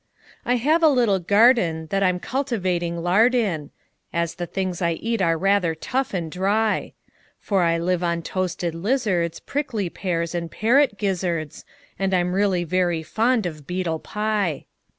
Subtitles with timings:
[0.45, 3.69] I have a little gardenThat I 'm cultivating lard in,
[4.11, 6.93] As the things I eat are rather tough and dry;
[7.39, 11.65] For I live on toasted lizards, Prickly pears, and parrot gizzards,
[11.99, 14.65] And I 'm really very fond of beetle pie.